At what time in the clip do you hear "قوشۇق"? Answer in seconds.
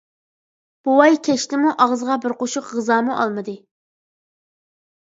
2.41-2.69